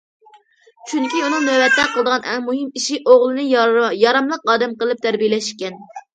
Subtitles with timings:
[0.91, 3.47] چۈنكى ئۇنىڭ نۆۋەتتە قىلىدىغان ئەڭ مۇھىم ئىشى ئوغلىنى
[4.07, 5.81] ياراملىق ئادەم قىلىپ تەربىيەلەش ئىكەن.